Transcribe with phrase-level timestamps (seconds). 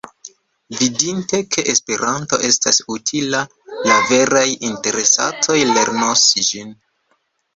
[0.77, 3.41] Vidinte, ke Esperanto estas utila,
[3.89, 6.73] la veraj interesatoj lernos ĝin.